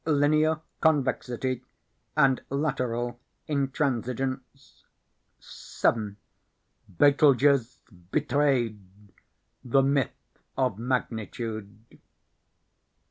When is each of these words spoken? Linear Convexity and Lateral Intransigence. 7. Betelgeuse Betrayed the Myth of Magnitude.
Linear 0.03 0.61
Convexity 0.81 1.63
and 2.17 2.41
Lateral 2.49 3.19
Intransigence. 3.47 4.83
7. 5.39 6.17
Betelgeuse 6.97 7.77
Betrayed 8.09 8.79
the 9.63 9.83
Myth 9.83 10.09
of 10.57 10.79
Magnitude. 10.79 11.99